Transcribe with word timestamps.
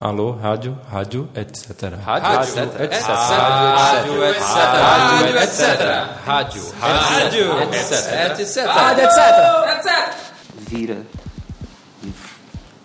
Alô, 0.00 0.30
rádio, 0.30 0.78
rádio, 0.88 1.28
etc. 1.34 1.94
Rádio, 2.00 2.40
etc. 2.40 2.80
etc. 2.82 3.06
Rádio, 3.08 4.24
etc. 4.26 4.46
Rádio, 4.46 5.38
etc. 5.38 5.80
Rádio, 6.24 6.62
rádio, 6.78 7.62
etc. 7.62 8.38
etc. 8.38 8.66
Rádio, 8.66 9.04
etc. 9.04 10.14
Vira. 10.68 11.04
E 12.04 12.12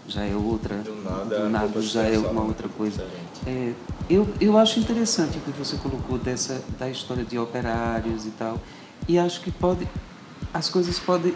já 0.07 0.23
é 0.25 0.35
outra. 0.35 0.77
Do 0.77 0.95
nada, 1.03 1.39
Do 1.39 1.49
nada 1.49 1.81
já 1.83 2.01
é 2.01 2.17
uma 2.17 2.45
outra 2.45 2.67
coisa. 2.67 3.05
É, 3.45 3.73
eu, 4.09 4.27
eu 4.41 4.57
acho 4.57 4.79
interessante 4.79 5.37
o 5.37 5.41
que 5.41 5.51
você 5.51 5.77
colocou 5.77 6.17
dessa, 6.17 6.63
da 6.79 6.89
história 6.89 7.23
de 7.23 7.37
operários 7.37 8.25
e 8.25 8.31
tal. 8.31 8.59
E 9.07 9.19
acho 9.19 9.39
que 9.41 9.51
pode. 9.51 9.87
As 10.51 10.67
coisas 10.67 10.97
podem 10.97 11.31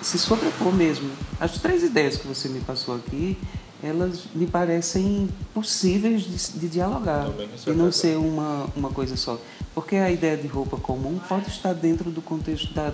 se 0.00 0.18
sobrepor 0.18 0.72
mesmo. 0.72 1.10
As 1.38 1.58
três 1.58 1.82
ideias 1.82 2.16
que 2.16 2.26
você 2.26 2.48
me 2.48 2.60
passou 2.60 2.96
aqui, 2.96 3.36
elas 3.82 4.24
me 4.34 4.46
parecem 4.46 5.28
possíveis 5.52 6.22
de, 6.22 6.60
de 6.60 6.68
dialogar. 6.68 7.26
Com 7.64 7.72
E 7.72 7.74
não 7.74 7.90
ser 7.90 8.16
uma, 8.16 8.66
uma 8.76 8.90
coisa 8.90 9.16
só. 9.16 9.40
Porque 9.74 9.96
a 9.96 10.10
ideia 10.10 10.36
de 10.36 10.46
roupa 10.46 10.76
comum 10.76 11.18
pode 11.28 11.48
estar 11.48 11.72
dentro 11.72 12.10
do 12.10 12.22
contexto 12.22 12.72
da, 12.72 12.92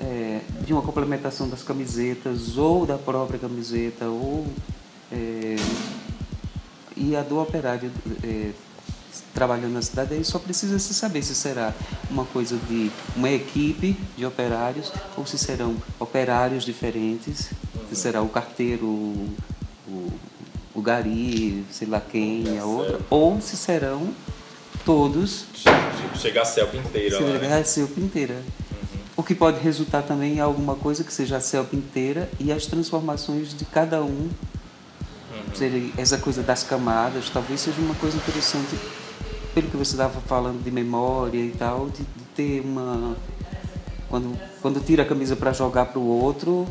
é, 0.00 0.40
de 0.64 0.72
uma 0.72 0.82
complementação 0.82 1.48
das 1.48 1.62
camisetas 1.62 2.58
ou 2.58 2.84
da 2.84 2.98
própria 2.98 3.38
camiseta 3.38 4.06
ou 4.06 4.46
é, 5.10 5.56
e 6.96 7.16
a 7.16 7.22
do 7.22 7.40
operário 7.40 7.90
é, 8.22 8.50
trabalhando 9.32 9.72
na 9.72 9.82
cidade 9.82 10.14
aí 10.14 10.24
só 10.24 10.38
precisa 10.38 10.78
se 10.78 10.94
saber 10.94 11.22
se 11.22 11.34
será 11.34 11.72
uma 12.10 12.24
coisa 12.24 12.56
de 12.68 12.90
uma 13.16 13.30
equipe 13.30 13.96
de 14.16 14.24
operários 14.24 14.92
ou 15.16 15.26
se 15.26 15.38
serão 15.38 15.76
operários 15.98 16.64
diferentes 16.64 17.50
se 17.88 17.96
será 17.96 18.22
o 18.22 18.28
carteiro 18.28 19.14
gari 20.84 21.64
sei 21.70 21.88
lá 21.88 22.00
quem 22.00 22.58
a 22.58 22.64
outra 22.64 23.00
ou 23.10 23.40
se 23.40 23.56
serão 23.56 24.14
todos 24.84 25.46
Tipo, 26.14 26.18
chegar 26.18 26.42
a 26.42 26.44
selfie 26.44 26.78
inteira 26.78 27.20
lá, 27.20 27.38
né? 27.38 27.58
a 27.58 27.64
selva 27.64 28.00
inteira. 28.00 28.42
O 29.16 29.22
que 29.22 29.34
pode 29.34 29.60
resultar 29.60 30.02
também 30.02 30.34
em 30.34 30.40
alguma 30.40 30.74
coisa 30.74 31.04
que 31.04 31.12
seja 31.12 31.36
a 31.36 31.40
selva 31.40 31.74
inteira 31.74 32.28
e 32.38 32.52
as 32.52 32.66
transformações 32.66 33.54
de 33.54 33.64
cada 33.64 34.02
um. 34.02 34.28
Seja 35.54 35.92
essa 35.96 36.18
coisa 36.18 36.42
das 36.42 36.64
camadas, 36.64 37.30
talvez 37.30 37.60
seja 37.60 37.80
uma 37.80 37.94
coisa 37.94 38.16
interessante, 38.16 38.76
pelo 39.54 39.68
que 39.68 39.76
você 39.76 39.92
estava 39.92 40.20
falando 40.22 40.62
de 40.62 40.70
memória 40.70 41.38
e 41.38 41.52
tal, 41.52 41.88
de, 41.88 42.02
de 42.02 42.24
ter 42.34 42.60
uma. 42.60 43.16
Quando, 44.08 44.38
quando 44.60 44.84
tira 44.84 45.04
a 45.04 45.06
camisa 45.06 45.36
para 45.36 45.52
jogar 45.52 45.86
para 45.86 45.98
o 45.98 46.06
outro, 46.06 46.66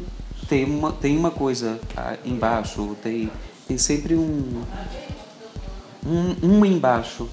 tem 0.50 0.66
uma, 0.66 0.92
tem 0.92 1.18
uma 1.18 1.32
coisa 1.32 1.80
ah, 1.96 2.18
embaixo, 2.26 2.96
tem, 3.02 3.32
tem 3.68 3.78
sempre 3.78 4.16
um. 4.16 4.64
Um, 6.06 6.36
um 6.58 6.66
embaixo. 6.66 7.30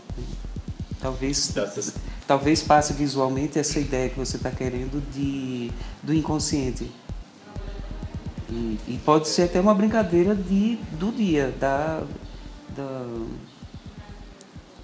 Talvez 1.00 1.48
Dessas- 1.48 1.94
talvez 2.26 2.62
passe 2.62 2.92
visualmente 2.92 3.58
essa 3.58 3.80
ideia 3.80 4.08
que 4.10 4.18
você 4.18 4.36
está 4.36 4.50
querendo 4.50 5.02
de 5.12 5.72
do 6.02 6.14
inconsciente. 6.14 6.90
E, 8.48 8.78
e 8.88 9.00
pode 9.04 9.28
ser 9.28 9.42
até 9.44 9.60
uma 9.60 9.74
brincadeira 9.74 10.34
de 10.34 10.76
do 10.92 11.10
dia 11.10 11.52
da, 11.58 12.02
da 12.76 13.04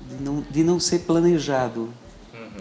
de, 0.08 0.22
não, 0.24 0.41
de 0.50 0.64
não 0.64 0.80
ser 0.80 1.00
planejado. 1.00 1.91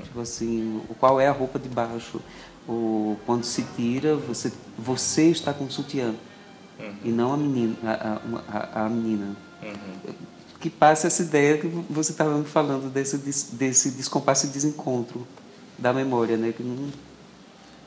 Tipo 0.04 0.20
assim 0.20 0.82
o 0.90 0.94
qual 0.96 1.20
é 1.20 1.28
a 1.28 1.32
roupa 1.32 1.58
de 1.58 1.70
baixo? 1.70 2.20
Ou 2.68 3.18
quando 3.26 3.44
se 3.46 3.64
tira 3.76 4.16
você 4.16 4.52
você 4.78 5.30
está 5.30 5.54
com 5.54 5.70
sutiã 5.70 6.14
e 7.04 7.10
não 7.10 7.34
a 7.34 7.38
menina 7.38 7.76
a, 7.84 8.20
a, 8.82 8.86
a- 8.86 8.90
menina 8.90 9.36
que 10.60 10.70
passa 10.70 11.08
essa 11.08 11.22
ideia 11.22 11.58
que 11.58 11.68
você 11.90 12.12
estava 12.12 12.36
me 12.38 12.46
falando 12.46 12.92
desse, 12.92 13.18
des- 13.18 13.50
desse 13.54 13.92
descompasso 13.92 14.48
e 14.48 14.50
desencontro 14.50 15.26
da 15.78 15.94
memória, 15.94 16.38
né? 16.38 16.52
Que 16.56 16.64
não 16.64 16.90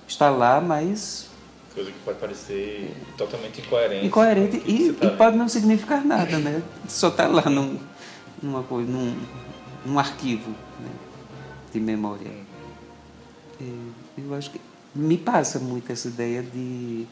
está 0.06 0.30
lá, 0.30 0.60
mas 0.60 1.26
Coisa 1.74 1.90
que 1.90 1.98
pode 2.04 2.18
parecer 2.18 2.94
totalmente 3.16 3.60
incoerente. 3.60 4.06
incoerente 4.06 4.58
que 4.58 4.70
e, 4.70 4.92
tá 4.92 5.06
e 5.06 5.10
pode 5.16 5.36
não 5.36 5.48
significar 5.48 6.04
nada, 6.04 6.38
né? 6.38 6.62
Só 6.88 7.08
está 7.08 7.26
lá 7.26 7.42
num, 7.50 7.78
numa 8.42 8.62
coisa, 8.62 8.90
num, 8.90 9.16
num 9.84 9.98
arquivo 9.98 10.50
né? 10.50 10.90
de 11.72 11.80
memória. 11.80 12.30
É, 13.60 13.64
eu 14.18 14.34
acho 14.34 14.50
que 14.50 14.60
me 14.94 15.16
passa 15.18 15.58
muito 15.58 15.90
essa 15.92 16.08
ideia 16.08 16.42
de, 16.42 17.06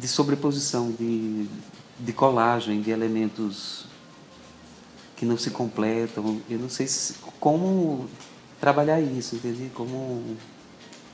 de 0.00 0.08
sobreposição, 0.08 0.90
de, 0.90 1.46
de 1.98 2.12
colagem, 2.12 2.80
de 2.80 2.90
elementos 2.90 3.84
que 5.16 5.26
não 5.26 5.36
se 5.36 5.50
completam. 5.50 6.40
Eu 6.48 6.58
não 6.58 6.70
sei 6.70 6.86
se, 6.86 7.14
como 7.38 8.08
trabalhar 8.58 9.00
isso, 9.00 9.36
entende? 9.36 9.70
Como, 9.74 10.36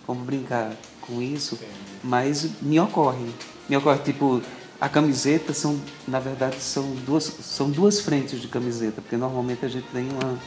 como 0.06 0.24
brincar 0.24 0.72
com 1.00 1.20
isso, 1.20 1.58
mas 2.02 2.48
me 2.62 2.78
ocorre. 2.78 3.26
Me 3.68 3.76
ocorre, 3.76 3.98
tipo, 3.98 4.40
a 4.80 4.88
camiseta 4.88 5.52
são, 5.52 5.80
na 6.06 6.20
verdade, 6.20 6.60
são 6.60 6.88
duas, 7.04 7.24
são 7.24 7.68
duas 7.68 8.00
frentes 8.00 8.40
de 8.40 8.46
camiseta, 8.46 9.02
porque 9.02 9.16
normalmente 9.16 9.64
a 9.64 9.68
gente 9.68 9.88
tem 9.92 10.08
uma. 10.08 10.38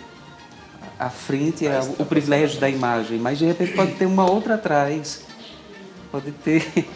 A 0.98 1.10
frente 1.10 1.68
é 1.68 1.80
o 1.98 2.06
privilégio 2.06 2.60
da 2.60 2.70
imagem, 2.70 3.20
mas 3.20 3.38
de 3.38 3.46
repente 3.46 3.74
pode 3.74 3.94
ter 3.96 4.06
uma 4.06 4.30
outra 4.30 4.56
atrás. 4.56 5.26
Pode 6.10 6.32
ter. 6.32 6.88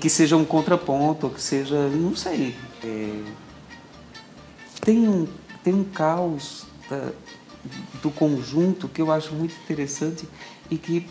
Que 0.00 0.08
seja 0.08 0.36
um 0.36 0.44
contraponto, 0.44 1.26
ou 1.26 1.32
que 1.32 1.42
seja. 1.42 1.88
Não 1.88 2.16
sei. 2.16 2.56
É, 2.82 3.22
tem 4.80 5.06
um, 5.08 5.26
tem 5.62 5.74
um 5.74 5.84
caos 5.84 6.64
da- 6.88 7.12
do 8.02 8.10
conjunto 8.10 8.88
que 8.88 9.02
eu 9.02 9.12
acho 9.12 9.34
muito 9.34 9.54
interessante 9.62 10.26
e 10.70 10.78
que, 10.78 11.06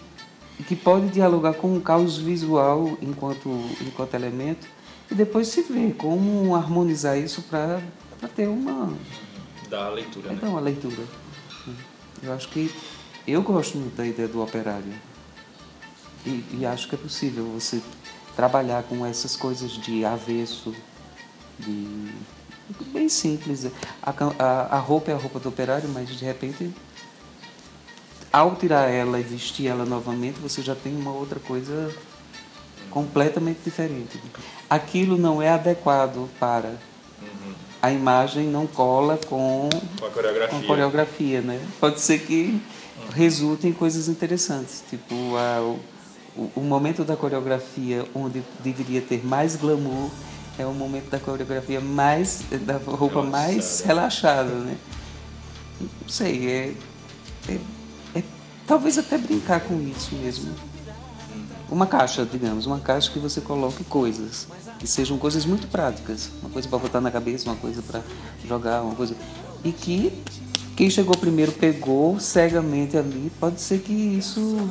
que 0.68 0.76
pode 0.76 1.10
dialogar 1.10 1.54
com 1.54 1.72
um 1.76 1.80
caos 1.80 2.18
visual 2.18 2.98
enquanto, 3.02 3.48
enquanto 3.82 4.16
elemento 4.16 4.68
e 5.12 5.14
depois 5.14 5.48
se 5.50 5.62
vê 5.62 5.92
como 5.96 6.56
harmonizar 6.56 7.18
isso 7.18 7.44
para 7.44 7.80
ter 8.36 8.48
uma, 8.48 8.92
Da 9.70 9.90
leitura, 9.90 10.32
né? 10.32 10.40
dar 10.42 10.50
uma 10.50 10.60
leitura. 10.60 11.04
Eu 12.24 12.34
acho 12.34 12.50
que 12.50 12.74
eu 13.28 13.44
gosto 13.44 13.78
muito 13.78 13.96
da 13.96 14.06
ideia 14.08 14.28
do 14.28 14.42
operário. 14.42 14.92
E, 16.26 16.44
e 16.60 16.66
acho 16.66 16.90
que 16.90 16.96
é 16.96 16.98
possível 16.98 17.46
você 17.46 17.80
trabalhar 18.36 18.84
com 18.84 19.06
essas 19.06 19.36
coisas 19.36 19.72
de 19.72 20.06
avesso, 20.06 20.74
de 21.60 22.12
bem 22.88 23.10
simples. 23.10 23.66
A, 24.02 24.14
a, 24.40 24.78
a 24.78 24.80
roupa 24.80 25.12
é 25.12 25.14
a 25.14 25.18
roupa 25.18 25.40
do 25.40 25.50
operário, 25.50 25.90
mas 25.90 26.10
de 26.10 26.24
repente, 26.24 26.74
ao 28.32 28.56
tirar 28.56 28.90
ela 28.90 29.20
e 29.20 29.24
vestir 29.24 29.68
ela 29.68 29.86
novamente, 29.86 30.40
você 30.40 30.62
já 30.62 30.76
tem 30.76 30.96
uma 30.96 31.12
outra 31.12 31.40
coisa 31.40 31.94
completamente 32.90 33.60
diferente. 33.64 34.20
Aquilo 34.70 35.18
não 35.18 35.42
é 35.42 35.50
adequado 35.50 36.30
para 36.40 36.76
a 37.82 37.92
imagem 37.92 38.46
não 38.48 38.68
cola 38.68 39.18
com 39.28 39.70
Com 40.00 40.06
a 40.06 40.10
coreografia. 40.10 40.60
com 40.60 40.68
coreografia, 40.68 41.42
né? 41.42 41.66
Pode 41.80 42.02
ser 42.02 42.20
que 42.20 42.62
resulte 43.14 43.68
em 43.68 43.74
coisas 43.74 44.08
interessantes, 44.10 44.84
tipo 44.90 45.16
a, 45.38 45.76
o, 46.36 46.52
o 46.56 46.62
momento 46.62 47.04
da 47.04 47.16
coreografia 47.16 48.06
onde 48.14 48.44
deveria 48.64 49.02
ter 49.02 49.26
mais 49.26 49.56
glamour 49.56 50.10
é 50.58 50.66
o 50.66 50.74
momento 50.74 51.10
da 51.10 51.20
coreografia 51.20 51.80
mais 51.80 52.44
da 52.66 52.78
roupa 52.78 53.24
mais 53.24 53.82
relaxada, 53.82 54.52
né? 54.52 54.78
Não 55.80 56.10
sei, 56.10 56.48
é, 56.48 56.74
é, 57.48 57.60
é 58.16 58.24
talvez 58.68 58.98
até 58.98 59.18
brincar 59.18 59.62
com 59.62 59.80
isso 59.82 60.16
mesmo. 60.16 60.54
Uma 61.70 61.86
caixa, 61.86 62.26
digamos, 62.26 62.66
uma 62.66 62.80
caixa 62.80 63.12
que 63.12 63.20
você 63.20 63.40
coloque 63.40 63.84
coisas 63.84 64.48
que 64.80 64.88
sejam 64.88 65.18
coisas 65.18 65.46
muito 65.46 65.68
práticas, 65.68 66.30
uma 66.42 66.50
coisa 66.50 66.68
para 66.68 66.80
botar 66.80 67.02
na 67.02 67.12
cabeça, 67.12 67.50
uma 67.50 67.56
coisa 67.56 67.82
para 67.82 68.02
jogar, 68.46 68.82
uma 68.82 68.96
coisa 68.96 69.16
e 69.64 69.72
que 69.72 70.12
quem 70.76 70.90
chegou 70.90 71.16
primeiro 71.18 71.52
pegou 71.52 72.20
cegamente 72.20 72.98
ali, 72.98 73.32
pode 73.40 73.60
ser 73.60 73.80
que 73.80 73.92
isso 73.92 74.70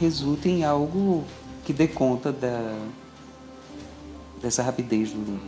resulte 0.00 0.48
em 0.48 0.64
algo 0.64 1.24
que 1.64 1.72
dê 1.72 1.86
conta 1.86 2.32
da 2.32 2.76
dessa 4.42 4.62
rapidez 4.62 5.10
do 5.12 5.38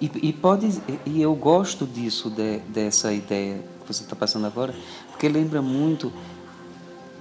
e, 0.00 0.10
e 0.28 0.32
pode 0.32 0.80
e 1.04 1.20
eu 1.20 1.34
gosto 1.34 1.86
disso 1.86 2.30
de, 2.30 2.58
dessa 2.68 3.12
ideia 3.12 3.58
que 3.80 3.92
você 3.92 4.02
está 4.02 4.16
passando 4.16 4.46
agora, 4.46 4.74
porque 5.10 5.28
lembra 5.28 5.60
muito 5.60 6.12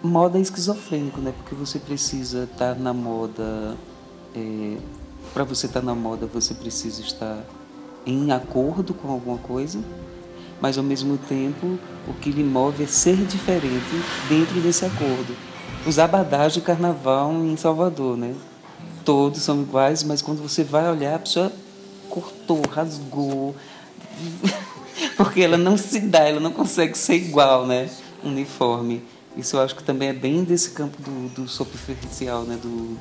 moda 0.02 0.40
esquizofrênico, 0.40 1.22
né? 1.22 1.34
Porque 1.38 1.56
você 1.56 1.80
precisa 1.80 2.44
estar 2.44 2.76
na 2.76 2.94
moda. 2.94 3.78
para 5.34 5.44
você 5.44 5.66
estar 5.66 5.82
na 5.82 5.96
moda, 5.96 6.26
você 6.26 6.54
precisa 6.54 7.02
estar 7.02 7.44
em 8.06 8.32
acordo 8.32 8.94
com 8.94 9.10
alguma 9.10 9.38
coisa, 9.38 9.80
mas 10.62 10.78
ao 10.78 10.84
mesmo 10.84 11.18
tempo 11.18 11.80
o 12.08 12.14
que 12.14 12.32
lhe 12.32 12.44
move 12.44 12.84
é 12.84 12.88
ser 12.88 13.18
diferente 13.26 13.96
dentro 14.28 14.60
desse 14.62 14.86
acordo. 14.86 15.53
Os 15.86 16.00
abadás 16.00 16.54
de 16.54 16.62
carnaval 16.62 17.34
em 17.34 17.58
Salvador, 17.58 18.16
né? 18.16 18.34
Todos 19.04 19.42
são 19.42 19.62
iguais, 19.62 20.02
mas 20.02 20.22
quando 20.22 20.42
você 20.42 20.64
vai 20.64 20.90
olhar, 20.90 21.16
a 21.16 21.20
pessoa 21.20 21.52
cortou, 22.10 22.62
rasgou, 22.70 23.54
porque 25.18 25.42
ela 25.42 25.58
não 25.58 25.76
se 25.76 26.00
dá, 26.00 26.20
ela 26.20 26.40
não 26.40 26.54
consegue 26.54 26.98
ser 26.98 27.16
igual, 27.16 27.68
né? 27.68 27.90
Uniforme. 28.24 29.04
Isso 29.36 29.58
eu 29.58 29.62
acho 29.62 29.76
que 29.76 29.84
também 29.84 30.08
é 30.08 30.14
bem 30.14 30.46
desse 30.46 30.72
campo 30.72 31.02
do, 31.02 31.28
do 31.34 31.50
superficial, 31.50 32.44
né? 32.44 32.58
Do, 32.62 32.98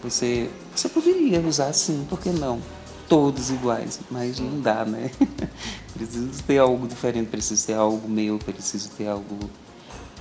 você, 0.00 0.48
você 0.72 0.88
poderia 0.88 1.40
usar 1.40 1.72
sim, 1.72 2.06
por 2.08 2.20
que 2.20 2.30
não? 2.30 2.60
Todos 3.08 3.50
iguais, 3.50 3.98
mas 4.08 4.38
não 4.38 4.60
dá, 4.60 4.84
né? 4.84 5.10
preciso 5.92 6.42
ter 6.44 6.58
algo 6.58 6.86
diferente, 6.86 7.28
preciso 7.28 7.66
ter 7.66 7.74
algo 7.74 8.08
meu, 8.08 8.38
preciso 8.38 8.90
ter 8.90 9.08
algo. 9.08 9.50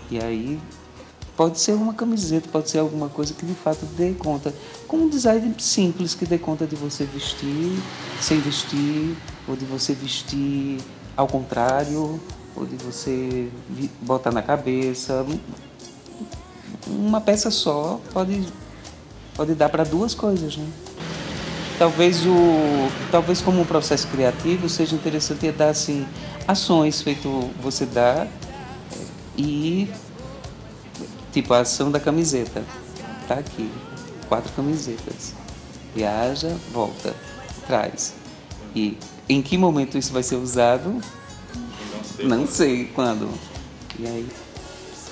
E 0.10 0.18
aí 0.20 0.60
pode 1.36 1.60
ser 1.60 1.74
uma 1.74 1.94
camiseta, 1.94 2.48
pode 2.52 2.70
ser 2.70 2.80
alguma 2.80 3.10
coisa 3.10 3.34
que 3.34 3.46
de 3.46 3.54
fato 3.54 3.86
dê 3.98 4.14
conta. 4.14 4.54
Com 4.88 4.98
um 4.98 5.10
design 5.10 5.54
simples 5.58 6.14
que 6.14 6.26
dê 6.26 6.38
conta 6.38 6.66
de 6.66 6.76
você 6.76 7.04
vestir 7.06 7.82
sem 8.22 8.40
vestir, 8.40 9.16
ou 9.48 9.56
de 9.56 9.66
você 9.66 9.94
vestir 9.94 10.78
ao 11.18 11.28
contrário, 11.28 12.20
ou 12.56 12.66
de 12.66 12.76
você 12.78 13.50
botar 14.02 14.32
na 14.32 14.42
cabeça. 14.42 15.26
Uma 16.88 17.22
peça 17.22 17.50
só 17.50 18.00
pode, 18.14 18.46
pode 19.36 19.54
dar 19.56 19.70
para 19.70 19.84
duas 19.84 20.14
coisas, 20.14 20.58
né? 20.58 20.68
Talvez 21.80 22.24
o 22.26 22.90
talvez 23.12 23.42
como 23.42 23.62
um 23.62 23.66
processo 23.66 24.08
criativo 24.08 24.70
seja 24.70 24.96
interessante 24.96 25.52
dar 25.52 25.70
assim 25.70 26.06
ações 26.48 27.02
feito 27.02 27.50
você 27.62 27.86
dá 27.86 28.28
e 29.36 29.90
tipo 31.34 31.54
a 31.54 31.60
ação 31.60 31.92
da 31.92 32.00
camiseta. 32.00 32.64
Tá 33.28 33.36
aqui. 33.36 33.70
Quatro 34.30 34.52
camisetas. 34.54 35.34
Viaja, 35.96 36.56
volta, 36.72 37.16
traz. 37.68 38.14
E 38.76 38.98
em 39.28 39.42
que 39.42 39.58
momento 39.58 39.98
isso 39.98 40.14
vai 40.14 40.24
ser 40.24 40.36
usado? 40.36 40.90
Não 40.90 42.04
sei. 42.04 42.26
Não 42.26 42.48
sei 42.48 42.86
quando. 42.86 43.30
E 44.00 44.08
aí 44.08 44.28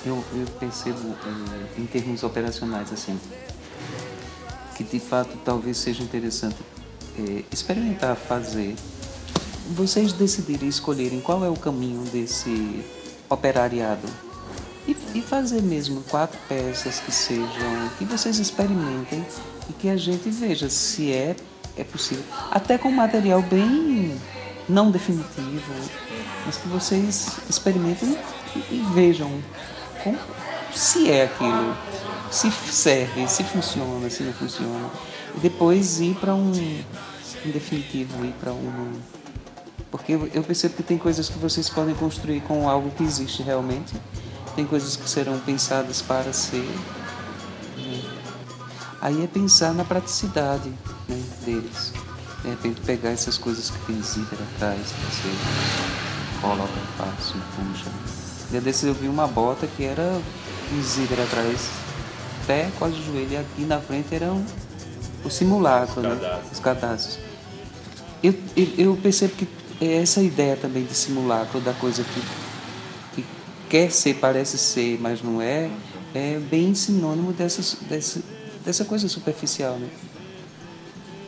eu, 0.04 0.24
eu 0.34 0.46
percebo 0.58 1.10
eh, 1.10 1.80
em 1.80 1.86
termos 1.86 2.22
operacionais 2.22 2.92
assim 2.92 3.18
que 4.74 4.82
de 4.82 4.98
fato 4.98 5.36
talvez 5.44 5.76
seja 5.76 6.02
interessante 6.02 6.56
eh, 7.18 7.44
experimentar 7.52 8.16
fazer. 8.16 8.74
Vocês 9.70 10.12
decidirem 10.12 10.68
escolherem 10.68 11.20
qual 11.20 11.44
é 11.44 11.48
o 11.48 11.56
caminho 11.56 12.02
desse 12.10 12.84
operariado 13.28 14.08
e, 14.86 14.96
e 15.14 15.22
fazer 15.22 15.62
mesmo 15.62 16.02
quatro 16.10 16.38
peças 16.48 17.00
que 17.00 17.12
sejam 17.12 17.90
que 17.98 18.04
vocês 18.04 18.38
experimentem 18.38 19.24
e 19.68 19.72
que 19.72 19.88
a 19.88 19.96
gente 19.96 20.28
veja 20.30 20.68
se 20.68 21.12
é 21.12 21.36
é 21.76 21.84
possível. 21.84 22.24
Até 22.50 22.76
com 22.76 22.90
material 22.90 23.42
bem 23.42 24.14
não 24.68 24.90
definitivo, 24.90 25.72
mas 26.44 26.56
que 26.56 26.68
vocês 26.68 27.38
experimentem 27.48 28.16
e, 28.54 28.58
e 28.58 28.86
vejam 28.92 29.30
se 30.74 31.10
é 31.10 31.24
aquilo, 31.24 31.76
se 32.30 32.50
serve, 32.50 33.28
se 33.28 33.44
funciona, 33.44 34.08
se 34.10 34.22
não 34.22 34.32
funciona. 34.32 34.90
E 35.36 35.40
depois 35.40 36.00
ir 36.00 36.14
para 36.16 36.34
um, 36.34 36.50
um 36.50 37.50
definitivo, 37.50 38.24
ir 38.24 38.34
para 38.40 38.52
um. 38.52 38.92
Porque 39.90 40.12
eu 40.12 40.42
percebo 40.42 40.74
que 40.74 40.82
tem 40.82 40.96
coisas 40.96 41.28
que 41.28 41.38
vocês 41.38 41.68
podem 41.68 41.94
construir 41.94 42.40
com 42.42 42.68
algo 42.68 42.90
que 42.90 43.02
existe 43.02 43.42
realmente, 43.42 43.94
tem 44.54 44.66
coisas 44.66 44.96
que 44.96 45.08
serão 45.08 45.38
pensadas 45.40 46.02
para 46.02 46.32
ser. 46.32 46.68
Né? 47.76 48.02
Aí 49.00 49.24
é 49.24 49.26
pensar 49.26 49.72
na 49.74 49.84
praticidade 49.84 50.68
né, 51.08 51.22
deles. 51.44 51.92
De 52.42 52.48
repente 52.50 52.80
pegar 52.80 53.10
essas 53.10 53.38
coisas 53.38 53.70
que 53.70 53.78
tem 53.86 54.02
zíper 54.02 54.38
atrás, 54.54 54.80
que 54.80 55.04
você 55.06 56.40
coloca 56.40 56.72
fácil, 56.98 57.36
puxa. 57.56 57.90
Dia 58.50 58.60
desses 58.60 58.84
eu 58.84 58.94
vi 58.94 59.08
uma 59.08 59.26
bota 59.26 59.66
que 59.66 59.84
era 59.84 60.20
um 60.72 60.82
zíper 60.82 61.20
atrás, 61.20 61.68
pé, 62.46 62.70
quase 62.78 62.96
o 62.96 63.04
joelho, 63.04 63.32
e 63.32 63.36
aqui 63.36 63.64
na 63.64 63.80
frente 63.80 64.14
era 64.14 64.26
um, 64.26 64.44
o 65.24 65.30
simulacro, 65.30 66.00
Os 66.00 66.06
né? 66.06 66.14
cadastros. 66.14 66.52
os 66.52 66.58
cadastros. 66.58 67.18
Eu, 68.22 68.34
eu, 68.56 68.68
eu 68.76 68.98
percebo 69.00 69.34
que 69.34 69.48
é 69.80 70.02
essa 70.02 70.20
ideia 70.20 70.56
também 70.56 70.84
de 70.84 70.94
simulacro, 70.94 71.60
da 71.60 71.72
coisa 71.72 72.04
que 72.04 72.20
quer 73.72 73.90
ser, 73.90 74.16
parece 74.16 74.58
ser, 74.58 75.00
mas 75.00 75.22
não 75.22 75.40
é, 75.40 75.70
é 76.14 76.38
bem 76.38 76.74
sinônimo 76.74 77.32
dessas, 77.32 77.78
dessa, 77.88 78.20
dessa 78.62 78.84
coisa 78.84 79.08
superficial, 79.08 79.78
né? 79.78 79.88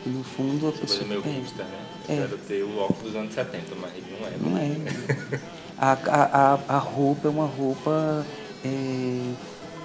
E 0.05 0.11
no 0.11 0.23
fundo 0.23 0.67
a 0.67 0.69
Essa 0.69 0.79
coisa 0.81 1.05
pessoa. 1.05 1.09
meio 1.09 1.23
é. 1.25 1.39
hipster, 1.41 1.65
né? 1.65 1.87
É. 2.07 2.17
Quero 2.17 2.37
ter 2.37 2.63
o 2.63 2.77
óculos 2.77 3.05
dos 3.05 3.17
anos 3.17 3.33
70, 3.33 3.63
mas 3.81 3.93
não 4.11 4.27
é. 4.29 4.37
Não 4.51 4.59
é. 4.59 5.41
A, 5.77 5.93
a, 6.07 6.77
a, 6.77 6.79
roupa 6.79 7.27
é 7.27 7.31
uma 7.31 7.47
roupa 7.47 8.25
é, 8.65 8.69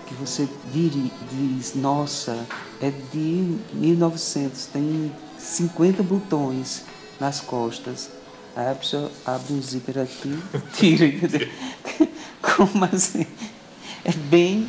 que 0.06 0.14
você 0.14 0.48
diri- 0.72 1.12
diz, 1.32 1.74
nossa, 1.74 2.46
é 2.80 2.92
de 3.12 3.58
1900, 3.74 4.68
tem 4.68 5.12
50 5.40 6.04
botões 6.04 6.84
nas 7.20 7.42
costas. 7.42 8.12
Abre 8.56 9.54
um 9.54 9.62
zíper 9.62 10.00
aqui, 10.00 10.38
tira? 10.74 11.06
Como 12.42 12.86
assim? 12.86 13.26
É 14.04 14.12
bem, 14.12 14.68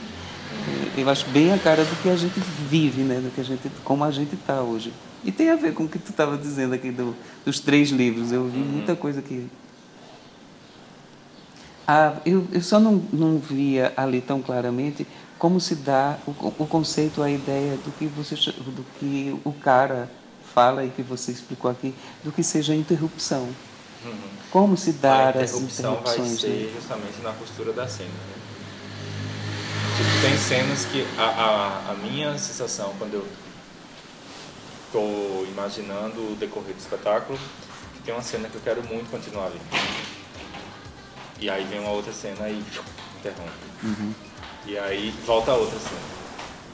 eu 0.97 1.09
acho 1.09 1.29
bem 1.31 1.53
a 1.53 1.59
cara 1.59 1.85
do 1.85 2.03
que 2.03 2.09
a 2.09 2.17
gente 2.17 2.39
vive, 2.69 3.03
né? 3.03 3.21
Do 3.21 3.31
que 3.31 3.41
a 3.41 3.45
gente, 3.45 3.71
como 3.85 4.05
a 4.05 4.11
gente 4.11 4.35
está 4.35 4.61
hoje. 4.61 4.93
E 5.25 5.31
tem 5.31 5.51
a 5.51 5.57
ver 5.57 5.73
com 5.75 5.85
o 5.85 5.89
que 5.89 5.99
tu 5.99 6.11
estava 6.11 6.37
dizendo 6.37 6.75
aqui 6.75 6.91
do, 6.91 7.15
dos 7.45 7.61
três 7.61 7.91
livros. 7.91 8.33
Eu 8.33 8.49
vi 8.49 8.59
muita 8.59 8.97
coisa 8.97 9.23
que 9.23 9.49
ah, 11.87 12.21
eu, 12.25 12.47
eu 12.53 12.63
só 12.63 12.79
não, 12.79 13.03
não 13.13 13.39
via 13.39 13.93
ali 13.97 14.21
tão 14.21 14.41
claramente 14.41 15.05
como 15.37 15.59
se 15.59 15.75
dá 15.75 16.19
o, 16.25 16.31
o 16.31 16.67
conceito, 16.67 17.21
a 17.23 17.29
ideia 17.29 17.77
do 17.79 17.91
que, 17.93 18.07
você, 18.07 18.37
do 18.37 18.85
que 18.99 19.37
o 19.45 19.53
cara 19.53 20.09
fala 20.55 20.85
e 20.85 20.91
que 20.91 21.03
você 21.03 21.33
explicou 21.33 21.69
aqui, 21.71 21.93
do 22.23 22.31
que 22.31 22.45
seja 22.45 22.77
interrupção. 22.77 23.49
Como 24.51 24.77
se 24.77 24.93
dar 24.93 25.37
a 25.37 25.41
as 25.41 25.51
interrupção 25.53 25.95
vai 25.97 26.15
interrupções. 26.15 26.41
ser 26.41 26.49
né? 26.49 26.73
justamente 26.75 27.23
na 27.23 27.33
costura 27.33 27.73
da 27.73 27.87
cena. 27.87 28.09
Né? 28.09 28.41
Tipo, 29.97 30.21
tem 30.23 30.39
cenas 30.39 30.85
que 30.87 31.07
a, 31.19 31.25
a, 31.25 31.91
a 31.91 31.95
minha 31.95 32.37
sensação 32.39 32.95
quando 32.99 33.15
eu 33.15 33.27
estou 34.87 35.47
imaginando 35.47 36.33
o 36.33 36.37
decorrer 36.37 36.75
do 36.75 36.79
espetáculo, 36.79 37.39
que 37.95 38.03
tem 38.03 38.15
uma 38.15 38.23
cena 38.23 38.49
que 38.49 38.57
eu 38.57 38.61
quero 38.63 38.83
muito 38.85 39.11
continuar 39.11 39.47
ali. 39.47 39.61
E 41.39 41.49
aí 41.49 41.65
vem 41.65 41.81
uma 41.81 41.91
outra 41.91 42.13
cena 42.13 42.49
e 42.49 42.63
interrompe. 43.19 43.51
Uhum. 43.83 44.15
E 44.67 44.79
aí 44.79 45.11
volta 45.27 45.53
a 45.53 45.55
outra 45.55 45.79
cena. 45.79 46.21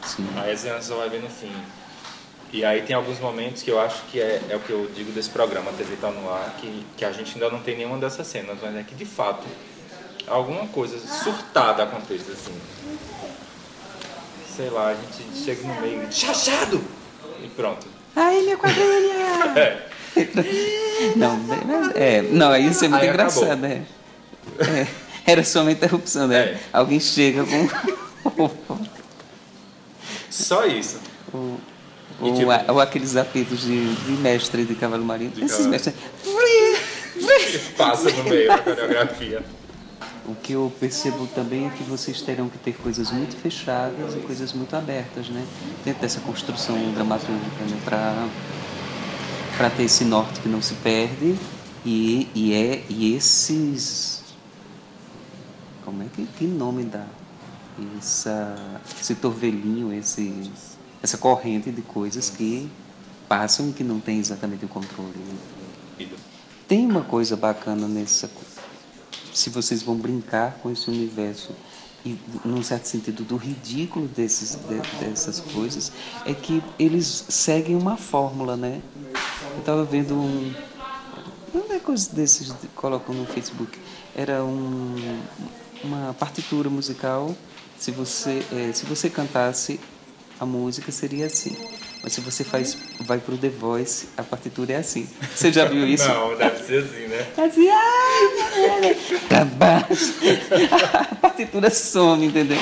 Sim. 0.04 0.28
Aí 0.36 0.52
a 0.52 0.56
cena 0.56 0.82
só 0.82 0.96
vai 0.96 1.08
ver 1.08 1.22
no 1.22 1.28
fim. 1.28 1.52
E 2.52 2.64
aí 2.64 2.82
tem 2.82 2.94
alguns 2.94 3.18
momentos 3.18 3.62
que 3.62 3.70
eu 3.70 3.80
acho 3.80 4.02
que 4.10 4.20
é, 4.20 4.40
é 4.48 4.56
o 4.56 4.60
que 4.60 4.70
eu 4.70 4.90
digo 4.94 5.12
desse 5.12 5.30
programa, 5.30 5.72
TV 5.72 5.94
está 5.94 6.10
no 6.10 6.30
ar, 6.30 6.56
que, 6.60 6.86
que 6.96 7.04
a 7.04 7.12
gente 7.12 7.34
ainda 7.34 7.50
não 7.50 7.60
tem 7.60 7.76
nenhuma 7.76 7.98
dessas 7.98 8.26
cenas, 8.26 8.56
mas 8.62 8.76
é 8.76 8.82
que 8.82 8.94
de 8.94 9.04
fato 9.04 9.44
alguma 10.26 10.66
coisa 10.68 10.98
surtada 10.98 11.82
aconteça, 11.82 12.32
assim. 12.32 12.54
Sei 14.56 14.70
lá, 14.70 14.88
a 14.88 14.94
gente 14.94 15.44
chega 15.44 15.62
no 15.66 15.80
meio 15.80 16.08
e 16.08 16.12
chachado! 16.12 16.82
E 17.42 17.48
pronto. 17.48 17.86
Ai, 18.14 18.40
minha 18.42 18.56
quadrilha! 18.56 19.86
É, 20.18 21.12
não, 21.14 21.38
é, 21.94 22.22
não, 22.22 22.50
aí 22.50 22.68
isso 22.68 22.86
é 22.86 22.88
muito 22.88 23.02
Aí 23.02 23.10
engraçado, 23.10 23.44
acabou. 23.48 23.68
né? 23.68 23.86
É, 24.58 24.86
era 25.30 25.44
só 25.44 25.60
uma 25.60 25.70
interrupção, 25.70 26.26
né? 26.26 26.38
É. 26.38 26.60
Alguém 26.72 26.98
chega 26.98 27.44
com. 27.44 28.50
só 30.30 30.64
isso. 30.64 31.00
E 31.34 31.75
ou, 32.20 32.34
tipo- 32.34 32.50
a- 32.50 32.64
ou 32.68 32.80
aqueles 32.80 33.16
apitos 33.16 33.60
de, 33.60 33.94
de 33.94 34.12
mestre 34.12 34.64
de 34.64 34.74
cavalo 34.74 35.04
marinho. 35.04 35.30
De 35.30 35.44
Esses 35.44 35.66
mestres. 35.66 35.94
Passa 37.76 38.10
no 38.10 38.24
meio 38.24 38.48
da 38.48 38.58
coreografia. 38.58 39.42
O 40.26 40.34
que 40.34 40.52
eu 40.54 40.72
percebo 40.80 41.26
também 41.28 41.66
é 41.66 41.70
que 41.70 41.84
vocês 41.84 42.20
terão 42.20 42.48
que 42.48 42.58
ter 42.58 42.72
coisas 42.74 43.10
muito 43.12 43.36
fechadas 43.36 44.14
e 44.14 44.18
coisas 44.18 44.52
muito 44.52 44.74
abertas, 44.74 45.28
né? 45.28 45.44
Dentro 45.84 46.02
dessa 46.02 46.20
construção 46.20 46.76
dramatúrgica, 46.94 47.64
né? 47.70 47.78
Para 47.84 48.28
para 49.56 49.70
ter 49.70 49.84
esse 49.84 50.04
norte 50.04 50.40
que 50.40 50.48
não 50.50 50.60
se 50.60 50.74
perde 50.74 51.34
e, 51.84 52.28
e 52.34 52.52
é 52.52 52.82
e 52.90 53.14
esses 53.14 54.22
como 55.82 56.02
é 56.02 56.06
que 56.14 56.26
que 56.36 56.44
nome 56.44 56.84
dá 56.84 57.06
essa 57.98 58.54
esse 59.00 59.14
torvelinho 59.14 59.90
esse 59.94 60.50
essa 61.06 61.16
corrente 61.16 61.70
de 61.70 61.82
coisas 61.82 62.28
que 62.30 62.68
passam 63.28 63.70
e 63.70 63.72
que 63.72 63.84
não 63.84 64.00
tem 64.00 64.18
exatamente 64.18 64.64
o 64.64 64.68
controle 64.68 65.16
né? 65.16 66.06
tem 66.66 66.84
uma 66.84 67.02
coisa 67.02 67.36
bacana 67.36 67.86
nessa 67.86 68.28
se 69.32 69.48
vocês 69.50 69.82
vão 69.84 69.94
brincar 69.96 70.54
com 70.60 70.68
esse 70.68 70.90
universo 70.90 71.52
e 72.04 72.18
num 72.44 72.60
certo 72.60 72.86
sentido 72.86 73.22
do 73.22 73.36
ridículo 73.36 74.08
desses 74.08 74.56
de- 74.56 74.98
dessas 74.98 75.38
coisas 75.38 75.92
é 76.24 76.34
que 76.34 76.60
eles 76.76 77.24
seguem 77.28 77.76
uma 77.76 77.96
fórmula 77.96 78.56
né 78.56 78.80
eu 79.54 79.60
estava 79.60 79.84
vendo 79.84 80.14
um 80.14 80.52
não 81.54 81.72
é 81.72 81.78
coisas 81.78 82.08
desses 82.08 82.52
colocam 82.74 83.14
no 83.14 83.24
Facebook. 83.24 83.78
Era 84.14 84.44
um, 84.44 84.94
uma 85.82 86.12
partitura 86.12 86.68
musical. 86.68 87.34
Se 87.78 87.90
você, 87.90 88.44
é, 88.52 88.72
se 88.74 88.84
você 88.84 89.08
cantasse 89.08 89.80
a 90.38 90.46
música 90.46 90.92
seria 90.92 91.26
assim. 91.26 91.56
Mas 92.02 92.12
se 92.12 92.20
você 92.20 92.44
faz, 92.44 92.76
vai 93.00 93.18
pro 93.18 93.36
The 93.36 93.48
Voice, 93.48 94.08
a 94.16 94.22
partitura 94.22 94.74
é 94.74 94.76
assim. 94.76 95.08
Você 95.34 95.52
já 95.52 95.64
viu 95.64 95.86
isso? 95.86 96.06
Não, 96.08 96.36
deve 96.36 96.64
ser 96.64 96.84
assim, 96.84 97.06
né? 97.08 97.26
É 97.36 97.44
assim, 97.44 97.68
ah, 97.68 99.28
tá 99.28 99.44
baixo. 99.44 100.14
A 101.10 101.14
partitura 101.16 101.68
some, 101.70 102.26
entendeu? 102.26 102.58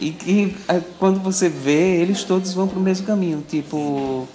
E 0.00 0.10
que 0.10 0.56
quando 0.98 1.20
você 1.20 1.48
vê, 1.48 2.00
eles 2.00 2.24
todos 2.24 2.54
vão 2.54 2.66
pro 2.66 2.80
mesmo 2.80 3.06
caminho, 3.06 3.44
tipo 3.46 4.26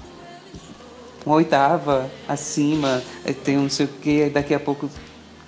uma 1.25 1.35
oitava 1.35 2.11
acima, 2.27 3.01
tem 3.43 3.57
um 3.57 3.63
não 3.63 3.69
sei 3.69 3.85
o 3.85 3.89
que, 3.89 4.29
daqui 4.29 4.53
a 4.53 4.59
pouco 4.59 4.89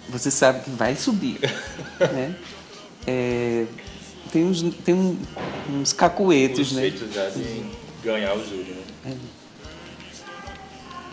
você 0.08 0.32
sabe 0.32 0.62
que 0.62 0.70
vai 0.70 0.96
subir, 0.96 1.38
né? 2.00 2.34
É, 3.06 3.66
tem 4.36 4.44
uns, 4.46 4.62
tem 4.84 4.94
um, 4.94 5.18
uns 5.70 5.94
cacuetos, 5.94 6.72
Os 6.72 6.74
né? 6.74 6.90
já 7.14 7.30
de 7.30 7.66
ganhar 8.04 8.34
o 8.36 8.44
júri, 8.44 8.76
né? 9.06 9.18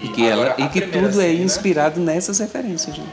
E 0.00 0.08
que, 0.08 0.26
ela, 0.26 0.56
e 0.58 0.68
que 0.68 0.80
tudo 0.80 1.08
é 1.20 1.28
cena- 1.28 1.44
inspirado 1.44 2.00
nessas 2.00 2.40
referências. 2.40 2.98
Né? 2.98 3.06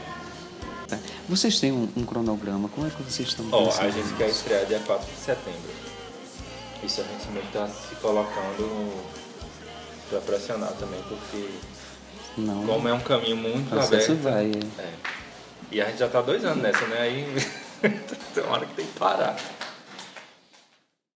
Tá. 0.88 0.98
Vocês 1.28 1.60
têm 1.60 1.70
um, 1.70 1.88
um 1.96 2.04
cronograma? 2.04 2.68
Como 2.70 2.88
é 2.88 2.90
que 2.90 3.00
vocês 3.04 3.28
estão 3.28 3.48
pensando? 3.48 3.86
a 3.86 3.90
gente 3.90 4.12
quer 4.14 4.28
estrear 4.28 4.66
dia 4.66 4.80
4 4.84 5.06
de 5.08 5.20
setembro. 5.20 5.60
Isso 6.82 7.00
a 7.00 7.04
gente 7.04 7.30
meio 7.30 7.46
que 7.46 7.52
tá 7.52 7.68
se 7.68 7.94
colocando 7.96 8.92
pra 10.08 10.18
pressionar 10.22 10.72
também, 10.72 11.00
porque 11.08 11.48
Não, 12.36 12.66
como 12.66 12.88
é 12.88 12.92
um 12.92 12.98
caminho 13.00 13.36
muito 13.36 13.72
aberto. 13.78 14.16
vai. 14.16 14.46
é. 14.50 14.82
É. 14.82 14.92
E 15.70 15.80
a 15.80 15.84
gente 15.86 15.98
já 15.98 16.08
tá 16.08 16.20
dois 16.20 16.44
anos 16.44 16.60
nessa, 16.64 16.84
né? 16.88 17.00
Aí 17.02 17.24
tem 18.34 18.42
uma 18.42 18.54
hora 18.54 18.66
que 18.66 18.74
tem 18.74 18.86
que 18.86 18.98
parar. 18.98 19.36